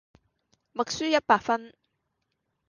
[0.71, 1.75] 默書一百分